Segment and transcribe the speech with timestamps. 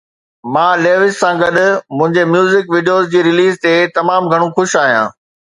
[0.53, 1.57] مان ليوس سان گڏ
[1.99, 5.07] منهنجي ميوزڪ ويڊيو جي رليز تي تمام گهڻو خوش آهيان